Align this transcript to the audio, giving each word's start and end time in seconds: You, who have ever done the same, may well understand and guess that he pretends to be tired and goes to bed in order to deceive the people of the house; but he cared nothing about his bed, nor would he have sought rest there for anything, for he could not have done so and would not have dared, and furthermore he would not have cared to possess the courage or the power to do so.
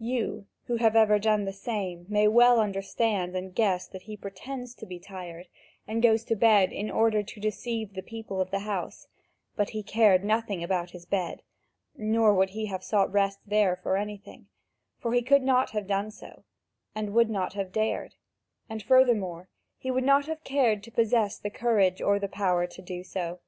You, 0.00 0.48
who 0.64 0.78
have 0.78 0.96
ever 0.96 1.20
done 1.20 1.44
the 1.44 1.52
same, 1.52 2.04
may 2.08 2.26
well 2.26 2.58
understand 2.58 3.36
and 3.36 3.54
guess 3.54 3.86
that 3.86 4.02
he 4.02 4.16
pretends 4.16 4.74
to 4.74 4.86
be 4.86 4.98
tired 4.98 5.46
and 5.86 6.02
goes 6.02 6.24
to 6.24 6.34
bed 6.34 6.72
in 6.72 6.90
order 6.90 7.22
to 7.22 7.40
deceive 7.40 7.94
the 7.94 8.02
people 8.02 8.40
of 8.40 8.50
the 8.50 8.58
house; 8.66 9.06
but 9.54 9.70
he 9.70 9.84
cared 9.84 10.24
nothing 10.24 10.64
about 10.64 10.90
his 10.90 11.06
bed, 11.06 11.42
nor 11.96 12.34
would 12.34 12.50
he 12.50 12.66
have 12.66 12.82
sought 12.82 13.12
rest 13.12 13.38
there 13.46 13.76
for 13.76 13.96
anything, 13.96 14.48
for 14.98 15.12
he 15.14 15.22
could 15.22 15.42
not 15.44 15.70
have 15.70 15.86
done 15.86 16.10
so 16.10 16.42
and 16.92 17.14
would 17.14 17.30
not 17.30 17.52
have 17.52 17.70
dared, 17.70 18.16
and 18.68 18.82
furthermore 18.82 19.48
he 19.78 19.92
would 19.92 20.02
not 20.02 20.26
have 20.26 20.42
cared 20.42 20.82
to 20.82 20.90
possess 20.90 21.38
the 21.38 21.50
courage 21.50 22.02
or 22.02 22.18
the 22.18 22.26
power 22.26 22.66
to 22.66 22.82
do 22.82 23.04
so. 23.04 23.38